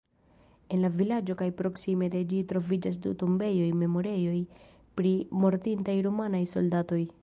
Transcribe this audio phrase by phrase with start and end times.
[0.75, 4.37] En la vilaĝo kaj proksime de ĝi troviĝas du tombejoj-memorejoj
[5.01, 7.05] pri mortintaj rumanaj soldatoj.